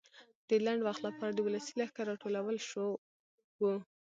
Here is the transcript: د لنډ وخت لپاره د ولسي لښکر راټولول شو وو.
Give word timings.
د 0.49 0.51
لنډ 0.65 0.81
وخت 0.83 1.01
لپاره 1.07 1.31
د 1.33 1.39
ولسي 1.47 1.73
لښکر 1.79 2.05
راټولول 2.11 2.57
شو 2.69 2.85
وو. 3.61 3.75